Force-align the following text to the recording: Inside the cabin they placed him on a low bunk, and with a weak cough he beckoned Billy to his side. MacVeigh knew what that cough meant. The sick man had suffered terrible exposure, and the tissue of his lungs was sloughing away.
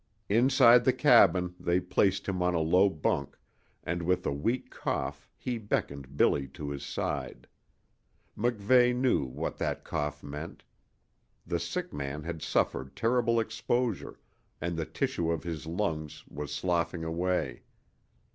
Inside 0.29 0.83
the 0.83 0.93
cabin 0.93 1.53
they 1.59 1.79
placed 1.79 2.27
him 2.27 2.41
on 2.41 2.55
a 2.55 2.59
low 2.59 2.89
bunk, 2.89 3.37
and 3.83 4.01
with 4.01 4.25
a 4.25 4.31
weak 4.31 4.71
cough 4.71 5.29
he 5.37 5.59
beckoned 5.59 6.17
Billy 6.17 6.47
to 6.57 6.71
his 6.71 6.83
side. 6.83 7.47
MacVeigh 8.35 8.95
knew 8.95 9.23
what 9.23 9.57
that 9.59 9.83
cough 9.83 10.23
meant. 10.23 10.63
The 11.45 11.59
sick 11.59 11.93
man 11.93 12.23
had 12.23 12.41
suffered 12.41 12.95
terrible 12.95 13.39
exposure, 13.39 14.19
and 14.59 14.75
the 14.75 14.85
tissue 14.87 15.29
of 15.29 15.43
his 15.43 15.67
lungs 15.67 16.23
was 16.27 16.51
sloughing 16.51 17.03
away. 17.03 17.61